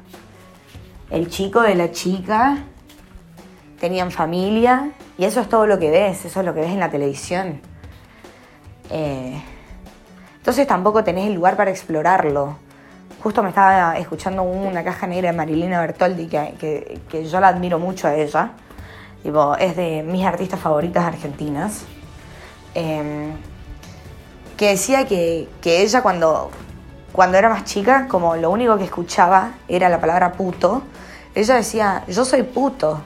El 1.11 1.29
chico 1.29 1.61
de 1.63 1.75
la 1.75 1.91
chica 1.91 2.59
tenían 3.81 4.13
familia 4.13 4.93
y 5.19 5.25
eso 5.25 5.41
es 5.41 5.49
todo 5.49 5.67
lo 5.67 5.81
que 5.81 5.91
ves, 5.91 6.25
eso 6.25 6.39
es 6.39 6.47
lo 6.47 6.55
que 6.55 6.61
ves 6.61 6.71
en 6.71 6.79
la 6.79 6.91
televisión. 6.91 7.61
Eh, 8.91 9.43
entonces 10.37 10.69
tampoco 10.69 11.03
tenés 11.03 11.27
el 11.27 11.35
lugar 11.35 11.57
para 11.57 11.73
explorarlo. 11.73 12.57
Justo 13.25 13.43
me 13.43 13.49
estaba 13.49 13.99
escuchando 13.99 14.45
una 14.45 14.85
caja 14.85 15.09
negra 15.09 15.33
de 15.33 15.37
Marilina 15.37 15.81
Bertoldi, 15.81 16.29
que, 16.29 17.01
que 17.09 17.25
yo 17.25 17.41
la 17.41 17.49
admiro 17.49 17.81
mucho 17.81 18.07
a 18.07 18.15
ella 18.15 18.53
es 19.25 19.77
de 19.77 20.03
mis 20.03 20.25
artistas 20.25 20.61
favoritas 20.61 21.05
argentinas. 21.05 21.83
Em, 22.75 23.33
que 24.57 24.69
decía 24.69 25.07
que, 25.07 25.49
ella 25.65 26.03
cuando, 26.03 26.51
cuando 27.13 27.39
era 27.39 27.49
más 27.49 27.65
chica, 27.65 28.09
como 28.09 28.37
lo 28.37 28.51
único 28.51 28.77
que 28.77 28.85
escuchaba 28.85 29.53
era 29.69 29.89
la 29.89 30.01
palabra 30.01 30.33
puto, 30.33 30.83
ella 31.35 31.55
decía, 31.55 32.05
yo 32.09 32.25
soy 32.25 32.43
puto. 32.43 33.01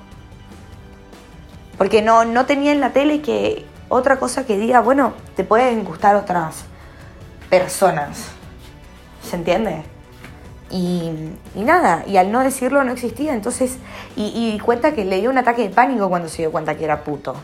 Porque 1.78 2.02
no, 2.02 2.25
no 2.25 2.47
tenía 2.47 2.73
en 2.73 2.80
la 2.80 2.92
tele 2.92 3.21
que 3.21 3.66
otra 3.88 4.18
cosa 4.18 4.44
que 4.44 4.56
diga, 4.56 4.80
bueno, 4.80 5.12
te 5.37 5.44
pueden 5.44 5.85
gustar 5.85 6.16
otras 6.16 6.64
personas. 7.50 8.28
¿Se 9.23 9.37
entiende? 9.37 9.94
Y, 10.75 11.12
nada, 11.54 12.02
y 12.04 12.16
al 12.16 12.33
no 12.33 12.40
decirlo 12.40 12.83
no 12.83 12.90
existía. 12.90 13.33
Entonces, 13.33 13.76
y, 14.16 14.59
cuenta 14.59 14.93
que 14.93 15.04
le 15.04 15.21
dio 15.21 15.31
un 15.31 15.38
ataque 15.38 15.62
de 15.62 15.71
pánico 15.71 16.09
cuando 16.09 16.28
se 16.28 16.43
dio 16.43 16.50
cuenta 16.50 16.76
que 16.76 16.85
era 16.85 17.04
puto. 17.04 17.37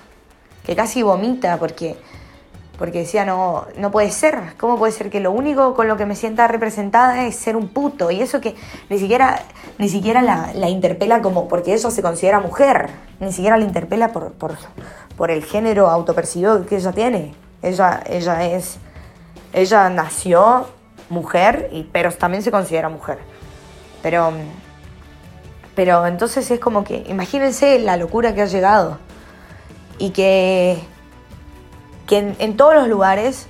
Que 0.66 0.74
casi 0.74 1.04
vomita 1.04 1.56
porque, 1.56 1.96
porque 2.76 2.98
decía, 2.98 3.24
no, 3.24 3.66
no 3.76 3.92
puede 3.92 4.10
ser. 4.10 4.54
¿Cómo 4.58 4.78
puede 4.78 4.92
ser 4.92 5.10
que 5.10 5.20
lo 5.20 5.30
único 5.30 5.74
con 5.74 5.86
lo 5.86 5.96
que 5.96 6.06
me 6.06 6.16
sienta 6.16 6.48
representada 6.48 7.24
es 7.24 7.36
ser 7.36 7.54
un 7.54 7.68
puto? 7.68 8.10
Y 8.10 8.20
eso 8.20 8.40
que 8.40 8.56
ni 8.88 8.98
siquiera, 8.98 9.40
ni 9.78 9.88
siquiera 9.88 10.22
la, 10.22 10.68
interpela 10.68 11.22
como 11.22 11.46
porque 11.46 11.72
eso 11.72 11.92
se 11.92 12.02
considera 12.02 12.40
mujer. 12.40 12.90
Ni 13.20 13.32
siquiera 13.32 13.56
la 13.56 13.64
interpela 13.64 14.08
por, 14.08 14.32
por, 14.32 14.56
por 15.16 15.30
el 15.30 15.44
género 15.44 15.88
autopercibido 15.88 16.66
que 16.66 16.78
ella 16.78 16.90
tiene. 16.90 17.32
Ella, 17.62 18.02
ella 18.08 18.44
es. 18.44 18.78
Ella 19.52 19.88
nació 19.88 20.66
mujer, 21.10 21.68
y, 21.72 21.82
pero 21.82 22.10
también 22.12 22.42
se 22.42 22.50
considera 22.50 22.88
mujer. 22.88 23.18
Pero, 24.02 24.32
pero 25.74 26.06
entonces 26.06 26.50
es 26.50 26.58
como 26.58 26.84
que, 26.84 27.04
imagínense 27.08 27.78
la 27.78 27.96
locura 27.96 28.34
que 28.34 28.42
ha 28.42 28.46
llegado. 28.46 28.98
Y 29.98 30.10
que, 30.10 30.78
que 32.06 32.34
en, 32.38 32.56
todos 32.56 32.74
los 32.74 32.88
lugares 32.88 33.48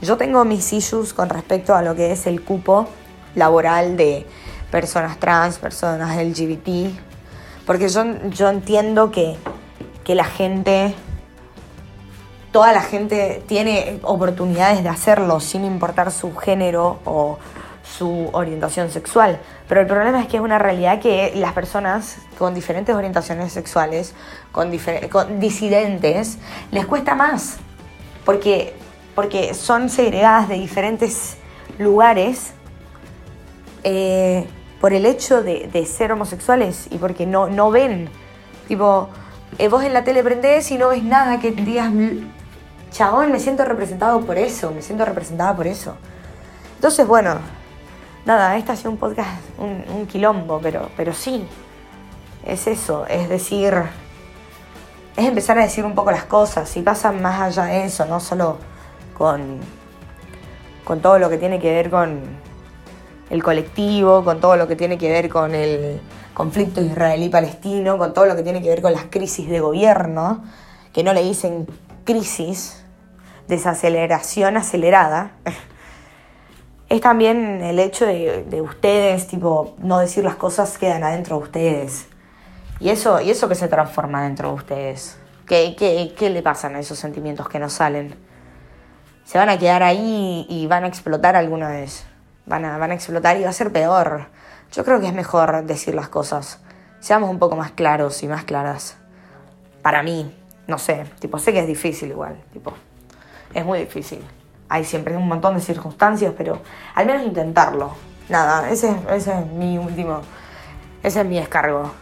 yo 0.00 0.16
tengo 0.16 0.44
mis 0.44 0.72
issues 0.72 1.12
con 1.12 1.28
respecto 1.28 1.74
a 1.74 1.82
lo 1.82 1.96
que 1.96 2.12
es 2.12 2.28
el 2.28 2.42
cupo 2.42 2.86
laboral 3.34 3.96
de 3.96 4.24
personas 4.70 5.18
trans, 5.18 5.58
personas 5.58 6.16
LGBT, 6.16 6.94
porque 7.66 7.88
yo, 7.88 8.04
yo 8.28 8.48
entiendo 8.48 9.10
que, 9.10 9.36
que 10.04 10.14
la 10.14 10.24
gente 10.24 10.94
toda 12.56 12.72
la 12.72 12.80
gente 12.80 13.42
tiene 13.46 14.00
oportunidades 14.00 14.82
de 14.82 14.88
hacerlo 14.88 15.40
sin 15.40 15.66
importar 15.66 16.10
su 16.10 16.34
género 16.34 17.00
o 17.04 17.36
su 17.84 18.30
orientación 18.32 18.90
sexual. 18.90 19.38
Pero 19.68 19.82
el 19.82 19.86
problema 19.86 20.22
es 20.22 20.26
que 20.26 20.38
es 20.38 20.42
una 20.42 20.58
realidad 20.58 20.98
que 20.98 21.32
las 21.34 21.52
personas 21.52 22.16
con 22.38 22.54
diferentes 22.54 22.94
orientaciones 22.94 23.52
sexuales, 23.52 24.14
con, 24.52 24.70
disidentes, 24.70 26.38
les 26.70 26.86
cuesta 26.86 27.14
más. 27.14 27.58
Porque, 28.24 28.74
porque 29.14 29.52
son 29.52 29.90
segregadas 29.90 30.48
de 30.48 30.54
diferentes 30.54 31.36
lugares 31.78 32.52
eh, 33.84 34.46
por 34.80 34.94
el 34.94 35.04
hecho 35.04 35.42
de, 35.42 35.84
ser 35.84 36.10
homosexuales 36.10 36.86
y 36.90 36.96
porque 36.96 37.26
no, 37.26 37.50
no 37.50 37.70
ven. 37.70 38.08
Tipo, 38.66 39.10
eh, 39.58 39.68
vos 39.68 39.84
en 39.84 39.92
la 39.92 40.04
tele 40.04 40.24
prendés 40.24 40.70
y 40.70 40.78
no 40.78 40.88
ves 40.88 41.04
nada 41.04 41.38
que 41.38 41.50
digas 41.50 41.92
chabón, 42.90 43.32
me 43.32 43.40
siento 43.40 43.64
representado 43.64 44.20
por 44.20 44.38
eso, 44.38 44.70
me 44.70 44.82
siento 44.82 45.04
representada 45.04 45.54
por 45.54 45.66
eso. 45.66 45.96
Entonces, 46.76 47.06
bueno, 47.06 47.36
nada, 48.24 48.56
este 48.56 48.72
ha 48.72 48.76
sido 48.76 48.90
un 48.90 48.96
podcast, 48.96 49.40
un, 49.58 50.06
quilombo, 50.06 50.60
pero, 50.62 50.90
pero 50.96 51.12
sí, 51.12 51.46
es 52.44 52.66
eso, 52.66 53.06
es 53.06 53.28
decir, 53.28 53.74
es 55.16 55.26
empezar 55.26 55.58
a 55.58 55.62
decir 55.62 55.84
un 55.84 55.94
poco 55.94 56.10
las 56.10 56.24
cosas 56.24 56.76
y 56.76 56.82
pasa 56.82 57.12
más 57.12 57.40
allá 57.40 57.64
de 57.64 57.84
eso, 57.84 58.04
no 58.06 58.20
solo 58.20 58.58
con, 59.16 59.58
con 60.84 61.00
todo 61.00 61.18
lo 61.18 61.30
que 61.30 61.38
tiene 61.38 61.58
que 61.58 61.72
ver 61.72 61.90
con 61.90 62.20
el 63.30 63.42
colectivo, 63.42 64.24
con 64.24 64.40
todo 64.40 64.56
lo 64.56 64.68
que 64.68 64.76
tiene 64.76 64.98
que 64.98 65.10
ver 65.10 65.28
con 65.28 65.54
el 65.54 66.00
conflicto 66.34 66.82
israelí-palestino, 66.82 67.96
con 67.96 68.12
todo 68.12 68.26
lo 68.26 68.36
que 68.36 68.42
tiene 68.42 68.60
que 68.60 68.68
ver 68.68 68.82
con 68.82 68.92
las 68.92 69.04
crisis 69.04 69.48
de 69.48 69.60
gobierno, 69.60 70.44
que 70.92 71.02
no 71.02 71.12
le 71.12 71.22
dicen 71.22 71.66
crisis, 72.06 72.82
desaceleración 73.48 74.56
acelerada, 74.56 75.32
es 76.88 77.00
también 77.02 77.62
el 77.62 77.78
hecho 77.78 78.06
de, 78.06 78.62
ustedes, 78.62 79.26
tipo, 79.26 79.74
no 79.78 79.98
decir 79.98 80.24
las 80.24 80.36
cosas 80.36 80.78
quedan 80.78 81.04
adentro 81.04 81.36
de 81.36 81.42
ustedes. 81.42 82.06
Y 82.80 82.88
eso, 82.88 83.20
y 83.20 83.30
eso 83.30 83.48
que 83.48 83.54
se 83.54 83.68
transforma 83.68 84.22
dentro 84.22 84.48
de 84.48 84.54
ustedes. 84.54 85.18
¿Qué, 85.46 85.76
qué, 85.78 86.14
qué 86.16 86.30
le 86.30 86.42
pasan 86.42 86.76
a 86.76 86.80
esos 86.80 86.98
sentimientos 86.98 87.48
que 87.48 87.58
no 87.58 87.68
salen? 87.68 88.14
Se 89.24 89.38
van 89.38 89.48
a 89.48 89.58
quedar 89.58 89.82
ahí 89.82 90.46
y 90.48 90.66
van 90.66 90.84
a 90.84 90.86
explotar 90.86 91.36
alguna 91.36 91.68
vez. 91.68 92.06
Van 92.46 92.64
a, 92.64 92.78
van 92.78 92.92
a 92.92 92.94
explotar 92.94 93.36
y 93.36 93.42
va 93.42 93.50
a 93.50 93.52
ser 93.52 93.72
peor. 93.72 94.28
Yo 94.72 94.84
creo 94.84 95.00
que 95.00 95.06
es 95.06 95.14
mejor 95.14 95.64
decir 95.64 95.94
las 95.94 96.08
cosas. 96.08 96.60
Seamos 97.00 97.30
un 97.30 97.38
poco 97.38 97.56
más 97.56 97.72
claros 97.72 98.22
y 98.22 98.28
más 98.28 98.44
claras. 98.44 98.96
Para 99.82 100.02
mí, 100.02 100.34
no 100.66 100.78
sé, 100.78 101.04
tipo, 101.18 101.38
sé 101.38 101.52
que 101.52 101.60
es 101.60 101.66
difícil 101.66 102.10
igual, 102.10 102.36
tipo, 102.52 102.72
es 103.54 103.64
muy 103.64 103.80
difícil. 103.80 104.20
Hay 104.68 104.84
siempre 104.84 105.16
un 105.16 105.28
montón 105.28 105.54
de 105.54 105.60
circunstancias, 105.60 106.34
pero 106.36 106.60
al 106.94 107.06
menos 107.06 107.24
intentarlo. 107.24 107.92
Nada, 108.28 108.68
ese, 108.70 108.94
ese 109.10 109.38
es 109.38 109.46
mi 109.46 109.78
último, 109.78 110.20
ese 111.02 111.20
es 111.20 111.26
mi 111.26 111.36
descargo. 111.36 111.92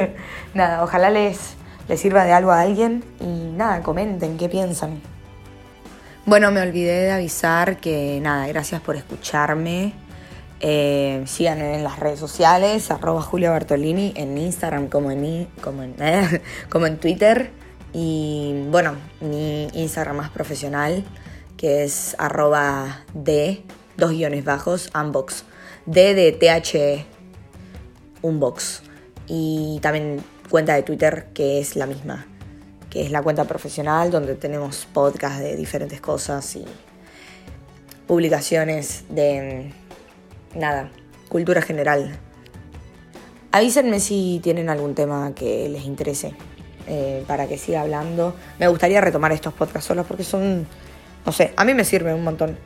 nada, 0.54 0.82
ojalá 0.82 1.10
les, 1.10 1.54
les 1.88 2.00
sirva 2.00 2.24
de 2.24 2.32
algo 2.32 2.50
a 2.50 2.60
alguien 2.60 3.04
y 3.20 3.52
nada, 3.56 3.82
comenten 3.82 4.36
qué 4.36 4.48
piensan. 4.48 5.00
Bueno, 6.26 6.50
me 6.50 6.60
olvidé 6.60 7.04
de 7.04 7.12
avisar 7.12 7.78
que 7.78 8.18
nada, 8.20 8.46
gracias 8.48 8.80
por 8.82 8.96
escucharme. 8.96 9.94
Eh, 10.60 11.22
sigan 11.26 11.62
en 11.62 11.84
las 11.84 12.00
redes 12.00 12.18
sociales, 12.18 12.90
arroba 12.90 13.22
Julia 13.22 13.50
Bartolini, 13.50 14.12
en 14.16 14.36
Instagram 14.36 14.88
como 14.88 15.12
en, 15.12 15.46
como 15.62 15.84
en, 15.84 15.94
como 16.68 16.86
en 16.86 16.98
Twitter. 16.98 17.52
Y 17.92 18.64
bueno, 18.70 18.96
mi 19.20 19.68
Instagram 19.72 20.16
más 20.16 20.30
profesional, 20.30 21.04
que 21.56 21.84
es 21.84 22.14
arroba 22.18 23.04
D, 23.14 23.64
dos 23.96 24.10
guiones 24.10 24.44
bajos, 24.44 24.90
unbox. 24.94 25.44
D 25.86 26.14
de 26.14 26.32
TH, 26.32 27.06
unbox. 28.22 28.82
Y 29.26 29.78
también 29.82 30.22
cuenta 30.50 30.74
de 30.74 30.82
Twitter, 30.82 31.28
que 31.34 31.60
es 31.60 31.76
la 31.76 31.86
misma, 31.86 32.26
que 32.90 33.02
es 33.02 33.10
la 33.10 33.22
cuenta 33.22 33.44
profesional, 33.44 34.10
donde 34.10 34.34
tenemos 34.34 34.86
podcasts 34.92 35.40
de 35.40 35.56
diferentes 35.56 36.00
cosas 36.00 36.56
y 36.56 36.64
publicaciones 38.06 39.04
de, 39.08 39.72
nada, 40.54 40.90
cultura 41.28 41.62
general. 41.62 42.18
Avísenme 43.50 44.00
si 44.00 44.40
tienen 44.42 44.68
algún 44.68 44.94
tema 44.94 45.34
que 45.34 45.68
les 45.68 45.84
interese 45.84 46.34
eh, 46.88 47.22
para 47.26 47.46
que 47.46 47.58
siga 47.58 47.82
hablando. 47.82 48.34
Me 48.58 48.66
gustaría 48.68 49.00
retomar 49.00 49.30
estos 49.32 49.52
podcasts 49.52 49.86
solos 49.86 50.06
porque 50.06 50.24
son, 50.24 50.66
no 51.24 51.32
sé, 51.32 51.52
a 51.56 51.64
mí 51.64 51.74
me 51.74 51.84
sirven 51.84 52.14
un 52.14 52.24
montón. 52.24 52.56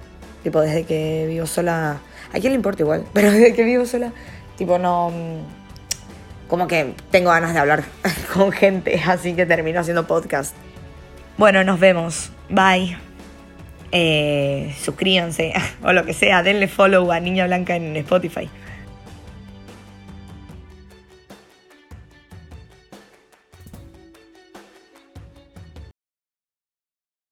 Tipo, 0.43 0.61
desde 0.61 0.85
que 0.85 1.27
vivo 1.29 1.47
sola, 1.47 1.99
a 2.33 2.41
quién 2.41 2.53
le 2.53 2.57
importa 2.57 2.83
igual, 2.83 3.05
pero 3.13 3.31
desde 3.31 3.55
que 3.55 3.65
vivo 3.65 3.85
sola, 3.87 4.13
tipo, 4.57 4.79
no... 4.79 5.11
mm, 5.11 6.49
Como 6.49 6.67
que 6.67 6.95
tengo 7.11 7.31
ganas 7.31 7.53
de 7.55 7.61
hablar 7.61 7.85
con 8.35 8.53
gente, 8.53 9.01
así 9.07 9.35
que 9.35 9.47
termino 9.47 9.81
haciendo 9.81 10.07
podcast. 10.07 10.55
Bueno, 11.39 11.65
nos 11.65 11.81
vemos. 11.81 12.31
Bye. 12.49 12.97
Eh, 13.95 14.75
suscríbanse 14.83 15.53
o 15.83 15.93
lo 15.93 16.05
que 16.07 16.15
sea, 16.15 16.43
denle 16.43 16.67
follow 16.67 17.13
a 17.13 17.21
Niña 17.21 17.47
Blanca 17.47 17.77
en 17.77 17.97
Spotify. 17.99 18.49